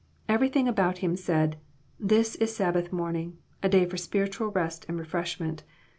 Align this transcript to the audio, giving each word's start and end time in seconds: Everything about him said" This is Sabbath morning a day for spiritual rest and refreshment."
Everything 0.27 0.67
about 0.67 0.97
him 1.05 1.15
said" 1.15 1.57
This 2.11 2.33
is 2.37 2.55
Sabbath 2.55 2.91
morning 2.91 3.37
a 3.61 3.69
day 3.69 3.85
for 3.85 3.97
spiritual 3.97 4.47
rest 4.47 4.83
and 4.89 4.97
refreshment." 4.97 5.61